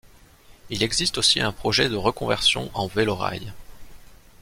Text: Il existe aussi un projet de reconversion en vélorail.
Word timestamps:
Il 0.71 0.81
existe 0.81 1.19
aussi 1.19 1.41
un 1.41 1.51
projet 1.51 1.87
de 1.87 1.95
reconversion 1.95 2.71
en 2.73 2.87
vélorail. 2.87 3.53